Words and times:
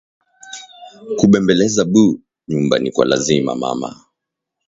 Ku 1.17 1.25
bembeleza 1.31 1.81
bu 1.91 2.03
nyumba 2.49 2.75
ni 2.79 2.89
kwa 2.95 3.05
lazima 3.11 3.51
mama 3.63 3.89